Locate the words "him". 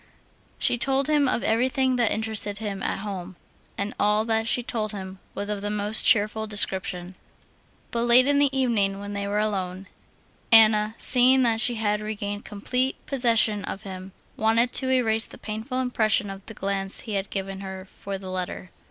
1.07-1.27, 2.57-2.81, 4.93-5.19, 13.83-14.11